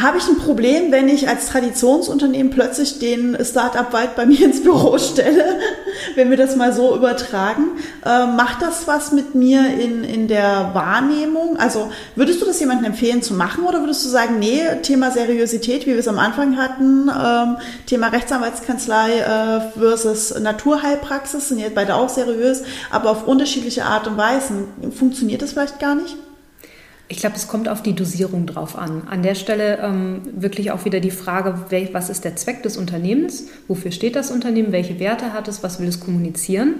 [0.00, 4.98] habe ich ein Problem, wenn ich als Traditionsunternehmen plötzlich den Startup-Wald bei mir ins Büro
[4.98, 5.44] stelle,
[6.14, 7.78] wenn wir das mal so übertragen.
[8.04, 11.56] Äh, macht das was mit mir in, in der Wahrnehmung?
[11.56, 15.86] Also würdest du das jemandem empfehlen zu machen oder würdest du sagen, nee, Thema Seriosität,
[15.86, 21.94] wie wir es am Anfang hatten, ähm, Thema Rechtsanwaltskanzlei äh, versus Naturheilpraxis sind jetzt beide
[21.94, 24.64] auch seriös, aber auf unterschiedliche Art und Weisen.
[24.96, 26.16] Funktioniert das vielleicht gar nicht?
[27.14, 29.02] Ich glaube, es kommt auf die Dosierung drauf an.
[29.06, 31.54] An der Stelle ähm, wirklich auch wieder die Frage,
[31.92, 33.46] was ist der Zweck des Unternehmens?
[33.68, 34.72] Wofür steht das Unternehmen?
[34.72, 35.62] Welche Werte hat es?
[35.62, 36.74] Was will es kommunizieren?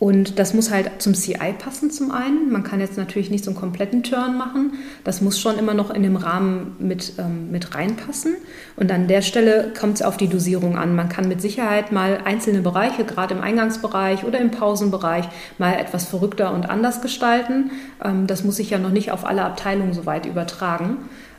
[0.00, 2.50] Und das muss halt zum CI passen zum einen.
[2.50, 4.72] Man kann jetzt natürlich nicht so einen kompletten Turn machen.
[5.04, 8.34] Das muss schon immer noch in dem Rahmen mit, ähm, mit reinpassen.
[8.76, 10.96] Und an der Stelle kommt es auf die Dosierung an.
[10.96, 16.06] Man kann mit Sicherheit mal einzelne Bereiche, gerade im Eingangsbereich oder im Pausenbereich, mal etwas
[16.06, 17.70] verrückter und anders gestalten.
[18.02, 20.96] Ähm, das muss sich ja noch nicht auf alle Abteilungen so weit übertragen.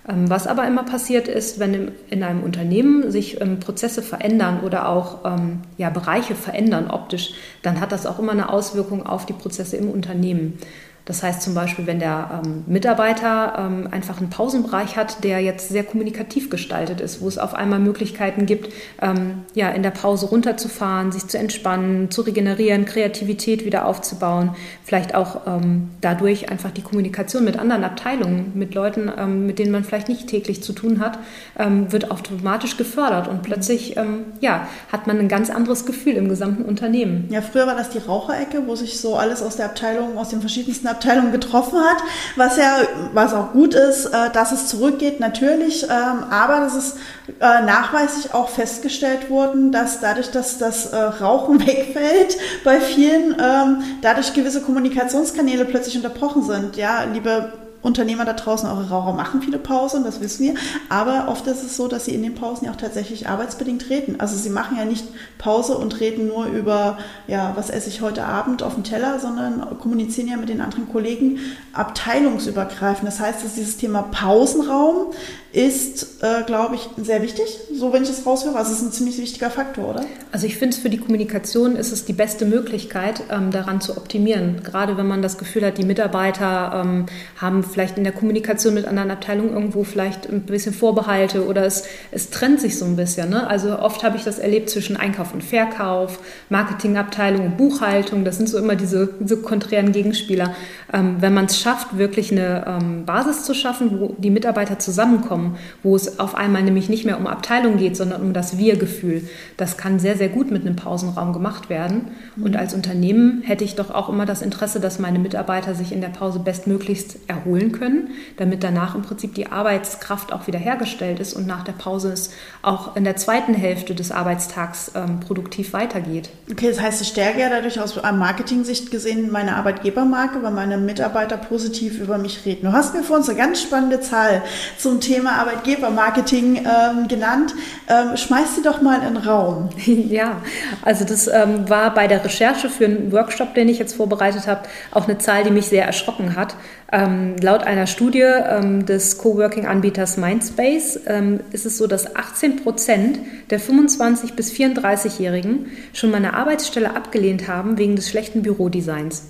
[0.08, 4.90] Ähm, was aber immer passiert ist, wenn in einem Unternehmen sich ähm, Prozesse verändern oder
[4.90, 9.34] auch ähm, ja, Bereiche verändern optisch, dann hat das auch immer eine Auswirkung auf die
[9.34, 10.58] Prozesse im Unternehmen.
[11.06, 15.70] Das heißt zum Beispiel, wenn der ähm, Mitarbeiter ähm, einfach einen Pausenbereich hat, der jetzt
[15.70, 20.28] sehr kommunikativ gestaltet ist, wo es auf einmal Möglichkeiten gibt, ähm, ja, in der Pause
[20.28, 24.52] runterzufahren, sich zu entspannen, zu regenerieren, Kreativität wieder aufzubauen,
[24.84, 29.72] vielleicht auch ähm, dadurch einfach die Kommunikation mit anderen Abteilungen, mit Leuten, ähm, mit denen
[29.72, 31.18] man vielleicht nicht täglich zu tun hat,
[31.58, 33.96] ähm, wird automatisch gefördert und plötzlich
[34.40, 37.28] ja, hat man ein ganz anderes Gefühl im gesamten Unternehmen.
[37.30, 40.40] Ja, früher war das die Raucherecke, wo sich so alles aus der Abteilung, aus den
[40.40, 41.97] verschiedensten Abteilung getroffen hat,
[42.36, 42.77] was ja,
[43.13, 46.97] was auch gut ist, äh, dass es zurückgeht, natürlich, ähm, aber das ist
[47.39, 53.84] äh, nachweislich auch festgestellt worden, dass dadurch, dass das äh, Rauchen wegfällt bei vielen, ähm,
[54.01, 56.75] dadurch gewisse Kommunikationskanäle plötzlich unterbrochen sind.
[56.75, 60.54] Ja, liebe Unternehmer da draußen, eure Raucher machen viele Pausen, das wissen wir.
[60.89, 64.20] Aber oft ist es so, dass sie in den Pausen ja auch tatsächlich arbeitsbedingt reden.
[64.20, 65.06] Also sie machen ja nicht
[65.38, 69.80] Pause und reden nur über, ja, was esse ich heute Abend auf dem Teller, sondern
[69.80, 71.39] kommunizieren ja mit den anderen Kollegen
[71.74, 73.08] abteilungsübergreifend.
[73.08, 75.08] Das heißt, dass dieses Thema Pausenraum
[75.54, 78.56] ist, äh, glaube ich, sehr wichtig, so wenn ich das raushöre.
[78.56, 80.06] Also es ist ein ziemlich wichtiger Faktor, oder?
[80.32, 83.98] Also ich finde es für die Kommunikation ist es die beste Möglichkeit, ähm, daran zu
[83.98, 84.62] optimieren.
[84.63, 87.06] Gerade wenn man das Gefühl hat, die Mitarbeiter ähm,
[87.39, 91.84] haben vielleicht in der Kommunikation mit anderen Abteilungen irgendwo vielleicht ein bisschen Vorbehalte oder es,
[92.12, 93.30] es trennt sich so ein bisschen.
[93.30, 93.48] Ne?
[93.48, 98.26] Also oft habe ich das erlebt zwischen Einkauf und Verkauf, Marketingabteilung und Buchhaltung.
[98.26, 100.56] Das sind so immer diese, diese konträren Gegenspieler.
[100.94, 105.58] Ähm, wenn man es schafft, wirklich eine ähm, Basis zu schaffen, wo die Mitarbeiter zusammenkommen,
[105.84, 109.24] wo es auf einmal nämlich nicht mehr um Abteilung geht, sondern um das Wir-Gefühl,
[109.58, 112.10] das kann sehr, sehr gut mit einem Pausenraum gemacht werden.
[112.36, 112.44] Mhm.
[112.44, 116.02] Und als Unternehmen hätte ich doch auch immer das Interesse, dass meine Mitarbeiter sich in
[116.02, 121.34] der Pause bestmöglichst erholen können, damit danach im Prinzip die Arbeitskraft auch wieder hergestellt ist
[121.34, 122.32] und nach der Pause es
[122.63, 126.30] auch in der zweiten Hälfte des Arbeitstags ähm, produktiv weitergeht.
[126.50, 131.38] Okay, das heißt, ich stärke ja dadurch aus Marketing-Sicht gesehen meine Arbeitgebermarke, weil meine Mitarbeiter
[131.38, 132.65] positiv über mich reden.
[132.65, 134.41] Du hast mir vor uns eine ganz spannende Zahl
[134.78, 137.54] zum Thema Arbeitgebermarketing ähm, genannt.
[137.88, 139.69] Ähm, schmeiß sie doch mal in den Raum.
[140.12, 140.41] Ja,
[140.82, 144.62] also das ähm, war bei der Recherche für einen Workshop, den ich jetzt vorbereitet habe,
[144.91, 146.56] auch eine Zahl, die mich sehr erschrocken hat.
[146.93, 153.19] Ähm, laut einer Studie ähm, des Coworking-Anbieters Mindspace ähm, ist es so, dass 18 Prozent
[153.49, 159.23] der 25- bis 34-Jährigen schon mal eine Arbeitsstelle abgelehnt haben wegen des schlechten Bürodesigns.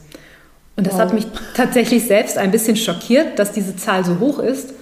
[0.75, 1.01] Und das wow.
[1.01, 4.73] hat mich tatsächlich selbst ein bisschen schockiert, dass diese Zahl so hoch ist.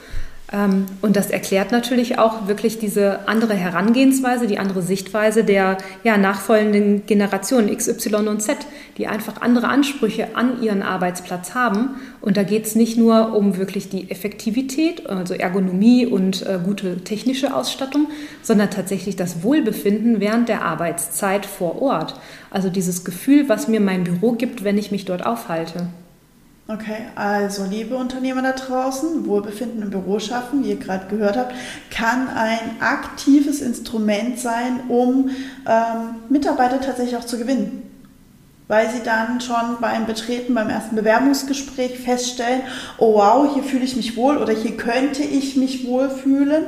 [0.51, 6.17] Ähm, und das erklärt natürlich auch wirklich diese andere Herangehensweise, die andere Sichtweise der ja,
[6.17, 8.57] nachfolgenden Generationen X, Y und Z,
[8.97, 11.95] die einfach andere Ansprüche an ihren Arbeitsplatz haben.
[12.21, 17.03] Und da geht es nicht nur um wirklich die Effektivität, also Ergonomie und äh, gute
[17.03, 18.07] technische Ausstattung,
[18.41, 22.15] sondern tatsächlich das Wohlbefinden während der Arbeitszeit vor Ort.
[22.49, 25.87] Also dieses Gefühl, was mir mein Büro gibt, wenn ich mich dort aufhalte.
[26.71, 31.55] Okay, also liebe Unternehmer da draußen, Wohlbefinden im Büro schaffen, wie ihr gerade gehört habt,
[31.89, 35.31] kann ein aktives Instrument sein, um
[35.67, 37.81] ähm, Mitarbeiter tatsächlich auch zu gewinnen.
[38.67, 42.61] weil sie dann schon beim Betreten, beim ersten Bewerbungsgespräch feststellen,
[42.99, 46.65] oh wow, hier fühle ich mich wohl oder hier könnte ich mich wohlfühlen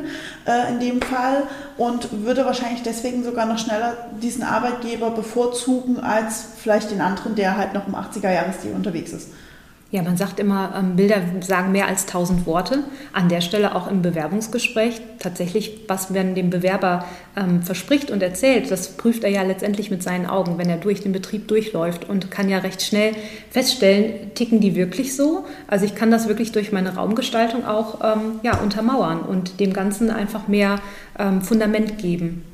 [0.47, 1.43] äh, in dem Fall
[1.77, 7.55] und würde wahrscheinlich deswegen sogar noch schneller diesen Arbeitgeber bevorzugen als vielleicht den anderen, der
[7.55, 9.27] halt noch im 80er-Jahresstil unterwegs ist.
[9.91, 12.79] Ja, man sagt immer, ähm, Bilder sagen mehr als tausend Worte.
[13.11, 15.01] An der Stelle auch im Bewerbungsgespräch.
[15.19, 20.01] Tatsächlich, was man dem Bewerber ähm, verspricht und erzählt, das prüft er ja letztendlich mit
[20.01, 23.13] seinen Augen, wenn er durch den Betrieb durchläuft und kann ja recht schnell
[23.49, 25.43] feststellen, ticken die wirklich so?
[25.67, 30.09] Also ich kann das wirklich durch meine Raumgestaltung auch ähm, ja, untermauern und dem Ganzen
[30.09, 30.79] einfach mehr
[31.19, 32.45] ähm, Fundament geben.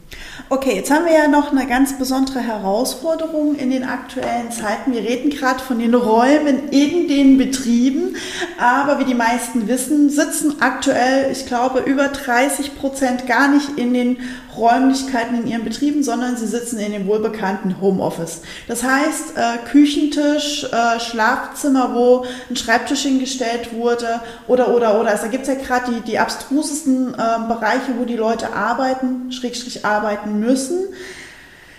[0.50, 4.94] Okay, jetzt haben wir ja noch eine ganz besondere Herausforderung in den aktuellen Zeiten.
[4.94, 8.16] Wir reden gerade von den Räumen in den Betrieben,
[8.58, 13.94] aber wie die meisten wissen, sitzen aktuell, ich glaube, über 30 Prozent gar nicht in
[13.94, 14.18] den
[14.58, 18.42] Räumlichkeiten in ihren Betrieben, sondern sie sitzen in dem wohlbekannten Homeoffice.
[18.68, 25.12] Das heißt, äh, Küchentisch, äh, Schlafzimmer, wo ein Schreibtisch hingestellt wurde oder, oder, oder.
[25.12, 29.32] Also da gibt es ja gerade die, die abstrusesten äh, Bereiche, wo die Leute arbeiten,
[29.32, 29.97] Schrägstrich arbeiten
[30.40, 30.88] müssen.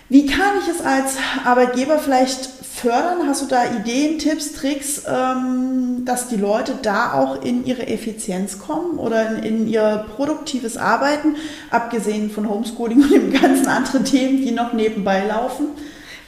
[0.09, 3.27] Wie kann ich es als Arbeitgeber vielleicht fördern?
[3.27, 8.59] Hast du da Ideen, Tipps, Tricks, ähm, dass die Leute da auch in ihre Effizienz
[8.59, 11.37] kommen oder in, ihr produktives Arbeiten,
[11.71, 15.67] abgesehen von Homeschooling und den ganzen anderen Themen, die noch nebenbei laufen?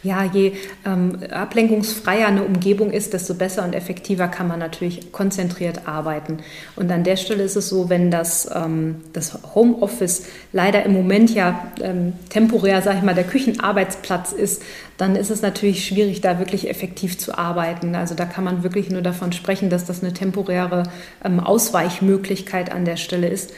[0.02, 0.52] Ja, je
[0.86, 6.38] ähm, ablenkungsfreier eine Umgebung ist, desto besser und effektiver kann man natürlich konzentriert arbeiten.
[6.74, 11.34] Und an der Stelle ist es so, wenn das, ähm, das Homeoffice leider im Moment
[11.34, 14.62] ja ähm, temporär, sage ich mal, der Küchenarbeitsplatz ist,
[14.96, 17.94] dann ist es natürlich schwierig, da wirklich effektiv zu arbeiten.
[17.94, 20.84] Also da kann man wirklich nur davon sprechen, dass das eine temporäre
[21.22, 23.52] ähm, Ausweichmöglichkeit an der Stelle ist.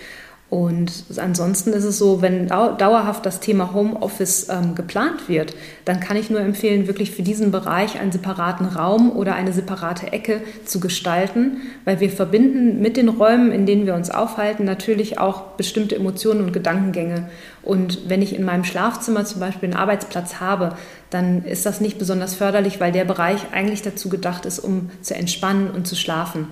[0.53, 5.55] Und ansonsten ist es so, wenn dauerhaft das Thema Homeoffice ähm, geplant wird,
[5.87, 10.13] dann kann ich nur empfehlen, wirklich für diesen Bereich einen separaten Raum oder eine separate
[10.13, 15.19] Ecke zu gestalten, weil wir verbinden mit den Räumen, in denen wir uns aufhalten, natürlich
[15.19, 17.31] auch bestimmte Emotionen und Gedankengänge.
[17.63, 20.77] Und wenn ich in meinem Schlafzimmer zum Beispiel einen Arbeitsplatz habe,
[21.09, 25.15] dann ist das nicht besonders förderlich, weil der Bereich eigentlich dazu gedacht ist, um zu
[25.15, 26.49] entspannen und zu schlafen.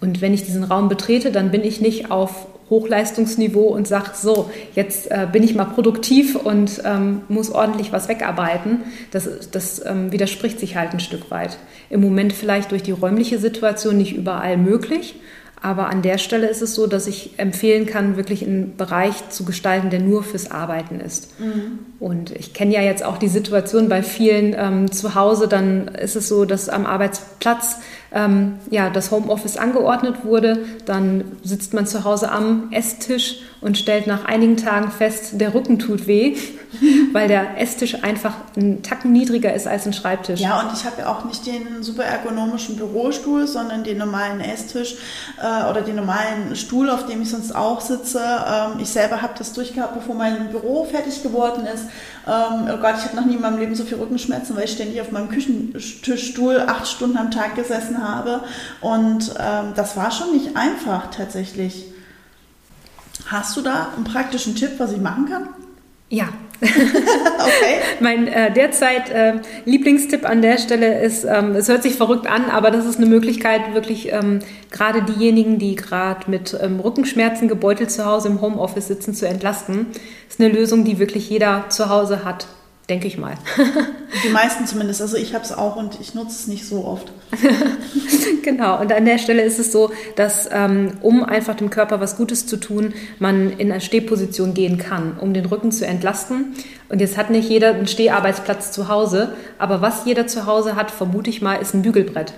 [0.00, 4.50] Und wenn ich diesen Raum betrete, dann bin ich nicht auf Hochleistungsniveau und sage, so,
[4.74, 8.80] jetzt äh, bin ich mal produktiv und ähm, muss ordentlich was wegarbeiten.
[9.10, 11.58] Das, das ähm, widerspricht sich halt ein Stück weit.
[11.90, 15.16] Im Moment vielleicht durch die räumliche Situation nicht überall möglich.
[15.62, 19.44] Aber an der Stelle ist es so, dass ich empfehlen kann, wirklich einen Bereich zu
[19.44, 21.38] gestalten, der nur fürs Arbeiten ist.
[21.38, 21.78] Mhm.
[22.00, 26.16] Und ich kenne ja jetzt auch die Situation bei vielen ähm, zu Hause, dann ist
[26.16, 27.76] es so, dass am Arbeitsplatz
[28.14, 30.64] ähm, ja, das Homeoffice angeordnet wurde.
[30.86, 35.78] Dann sitzt man zu Hause am Esstisch und stellt nach einigen Tagen fest, der Rücken
[35.78, 36.36] tut weh,
[37.12, 40.40] weil der Esstisch einfach einen Tacken niedriger ist als ein Schreibtisch.
[40.40, 44.96] Ja, und ich habe ja auch nicht den super ergonomischen Bürostuhl, sondern den normalen Esstisch
[45.40, 48.20] äh, oder den normalen Stuhl, auf dem ich sonst auch sitze.
[48.20, 51.84] Ähm, ich selber habe das durchgehabt, bevor mein Büro fertig geworden ist.
[52.26, 54.72] Ähm, oh Gott, ich habe noch nie in meinem Leben so viel Rückenschmerzen, weil ich
[54.72, 58.42] ständig auf meinem Küchentischstuhl acht Stunden am Tag gesessen habe.
[58.80, 61.86] Und ähm, das war schon nicht einfach tatsächlich.
[63.26, 65.48] Hast du da einen praktischen Tipp, was ich machen kann?
[66.08, 66.28] Ja.
[66.62, 67.80] okay.
[68.00, 72.50] mein äh, derzeit äh, Lieblingstipp an der Stelle ist, ähm, es hört sich verrückt an,
[72.50, 74.38] aber das ist eine Möglichkeit, wirklich ähm,
[74.70, 79.86] gerade diejenigen, die gerade mit ähm, Rückenschmerzen gebeutelt zu Hause im Homeoffice sitzen, zu entlasten.
[80.28, 82.46] Ist eine Lösung, die wirklich jeder zu Hause hat
[82.88, 83.34] denke ich mal.
[84.24, 85.00] Die meisten zumindest.
[85.00, 87.12] Also ich habe es auch und ich nutze es nicht so oft.
[88.42, 88.80] genau.
[88.80, 92.46] Und an der Stelle ist es so, dass ähm, um einfach dem Körper was Gutes
[92.46, 96.54] zu tun, man in eine Stehposition gehen kann, um den Rücken zu entlasten.
[96.88, 100.90] Und jetzt hat nicht jeder einen Steharbeitsplatz zu Hause, aber was jeder zu Hause hat,
[100.90, 102.34] vermute ich mal, ist ein Bügelbrett.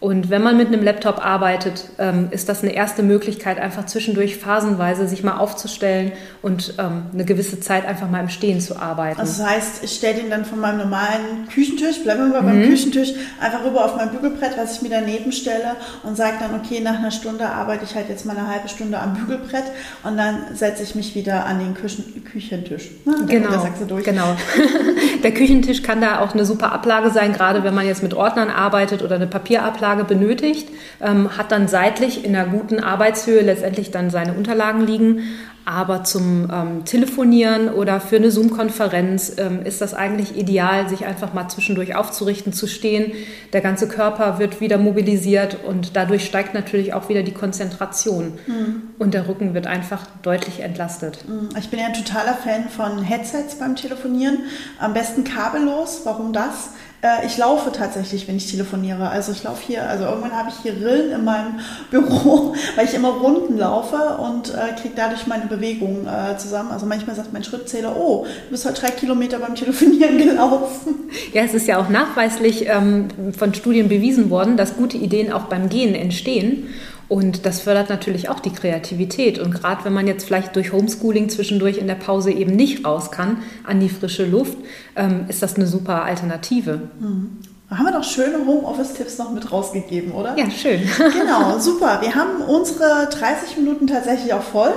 [0.00, 4.36] Und wenn man mit einem Laptop arbeitet, ähm, ist das eine erste Möglichkeit, einfach zwischendurch
[4.36, 9.18] phasenweise sich mal aufzustellen und ähm, eine gewisse Zeit einfach mal im Stehen zu arbeiten.
[9.18, 12.60] Also das heißt, ich stelle den dann von meinem normalen Küchentisch, bleiben wir mal beim
[12.60, 12.68] mhm.
[12.68, 13.08] Küchentisch,
[13.40, 16.98] einfach rüber auf mein Bügelbrett, was ich mir daneben stelle und sage dann, okay, nach
[16.98, 19.64] einer Stunde arbeite ich halt jetzt mal eine halbe Stunde am Bügelbrett
[20.04, 22.90] und dann setze ich mich wieder an den Küchen Küchentisch.
[23.04, 23.16] Ne?
[23.26, 23.66] Genau,
[24.04, 24.36] genau.
[25.24, 28.50] Der Küchentisch kann da auch eine super Ablage sein, gerade wenn man jetzt mit Ordnern
[28.50, 30.68] arbeitet oder eine Papierablage Unterlage benötigt,
[31.00, 35.22] ähm, hat dann seitlich in einer guten Arbeitshöhe letztendlich dann seine Unterlagen liegen.
[35.64, 41.34] Aber zum ähm, Telefonieren oder für eine Zoom-Konferenz ähm, ist das eigentlich ideal, sich einfach
[41.34, 43.12] mal zwischendurch aufzurichten, zu stehen.
[43.52, 48.38] Der ganze Körper wird wieder mobilisiert und dadurch steigt natürlich auch wieder die Konzentration.
[48.46, 48.82] Mhm.
[48.98, 51.28] Und der Rücken wird einfach deutlich entlastet.
[51.28, 51.50] Mhm.
[51.58, 54.38] Ich bin ja ein totaler Fan von Headsets beim Telefonieren.
[54.78, 56.00] Am besten kabellos.
[56.04, 56.70] Warum das?
[57.00, 59.08] Äh, ich laufe tatsächlich, wenn ich telefoniere.
[59.08, 62.94] Also ich laufe hier, also irgendwann habe ich hier Rillen in meinem Büro, weil ich
[62.94, 66.72] immer Runden laufe und äh, kriege dadurch meine Bewegung äh, zusammen.
[66.72, 71.10] Also manchmal sagt mein Schrittzähler, oh, du bist heute drei Kilometer beim Telefonieren gelaufen.
[71.32, 75.44] Ja, es ist ja auch nachweislich ähm, von Studien bewiesen worden, dass gute Ideen auch
[75.44, 76.68] beim Gehen entstehen.
[77.08, 79.38] Und das fördert natürlich auch die Kreativität.
[79.38, 83.10] Und gerade wenn man jetzt vielleicht durch Homeschooling zwischendurch in der Pause eben nicht raus
[83.10, 84.58] kann an die frische Luft,
[84.94, 86.82] ähm, ist das eine super Alternative.
[87.00, 87.38] Mhm.
[87.70, 90.36] Haben wir doch schöne Homeoffice-Tipps noch mit rausgegeben, oder?
[90.38, 90.80] Ja, schön.
[91.12, 92.00] genau, super.
[92.00, 94.72] Wir haben unsere 30 Minuten tatsächlich auch voll.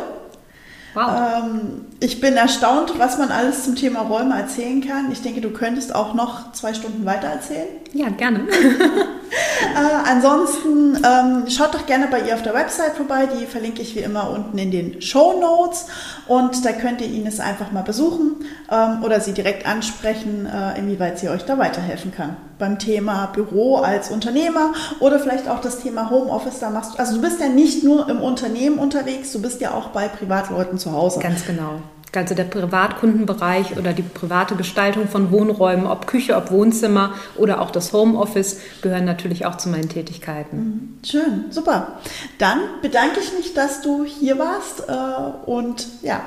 [0.94, 1.10] Wow.
[1.44, 5.10] Ähm, ich bin erstaunt, was man alles zum Thema Räume erzählen kann.
[5.12, 7.68] Ich denke, du könntest auch noch zwei Stunden weiter erzählen.
[7.94, 8.42] Ja, gerne.
[9.32, 13.28] äh, ansonsten ähm, schaut doch gerne bei ihr auf der Website vorbei.
[13.28, 15.88] Die verlinke ich wie immer unten in den Show Notes.
[16.28, 21.20] Und da könnt ihr Ines einfach mal besuchen ähm, oder sie direkt ansprechen, äh, inwieweit
[21.20, 22.36] sie euch da weiterhelfen kann.
[22.60, 26.60] Beim Thema Büro als Unternehmer oder vielleicht auch das Thema Homeoffice.
[26.60, 29.74] Da machst du, also du bist ja nicht nur im Unternehmen unterwegs, du bist ja
[29.74, 31.20] auch bei Privatleuten zu Hause.
[31.20, 31.82] Ganz genau.
[32.14, 37.72] Also der Privatkundenbereich oder die private Gestaltung von Wohnräumen, ob Küche, ob Wohnzimmer oder auch
[37.72, 40.58] das Homeoffice, gehören natürlich auch zu meinen Tätigkeiten.
[40.58, 41.00] Mhm.
[41.06, 42.00] Schön, super.
[42.38, 46.22] Dann bedanke ich mich, dass du hier warst äh, und ja,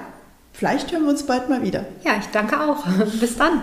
[0.55, 1.85] vielleicht hören wir uns bald mal wieder.
[2.03, 2.87] Ja, ich danke auch.
[3.21, 3.63] Bis dann.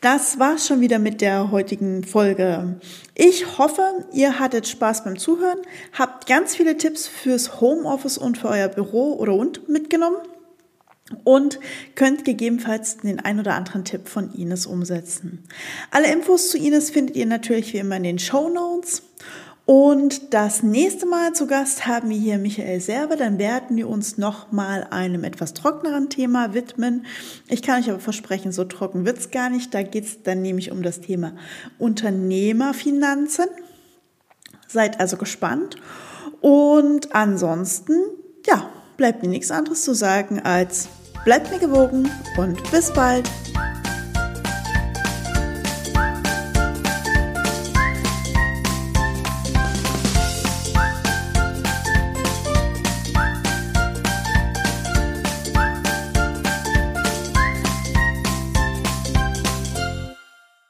[0.00, 2.76] Das war's schon wieder mit der heutigen Folge.
[3.14, 5.58] Ich hoffe, ihr hattet Spaß beim Zuhören,
[5.98, 10.16] habt ganz viele Tipps fürs Homeoffice und für euer Büro oder und mitgenommen
[11.24, 11.60] und
[11.94, 15.44] könnt gegebenenfalls den ein oder anderen Tipp von Ines umsetzen.
[15.90, 19.02] Alle Infos zu Ines findet ihr natürlich wie immer in den Show Notes.
[19.66, 23.16] Und das nächste Mal zu Gast haben wir hier Michael Serve.
[23.16, 27.04] Dann werden wir uns nochmal einem etwas trockeneren Thema widmen.
[27.48, 29.74] Ich kann euch aber versprechen, so trocken wird's gar nicht.
[29.74, 31.32] Da geht's dann nämlich um das Thema
[31.78, 33.46] Unternehmerfinanzen.
[34.68, 35.76] Seid also gespannt.
[36.40, 37.94] Und ansonsten,
[38.46, 40.88] ja, bleibt mir nichts anderes zu sagen als
[41.26, 43.28] bleibt mir gewogen und bis bald!